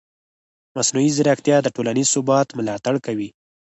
مصنوعي 0.75 1.09
ځیرکتیا 1.15 1.57
د 1.61 1.67
ټولنیز 1.75 2.07
ثبات 2.15 2.47
ملاتړ 2.59 2.95
کوي. 3.05 3.29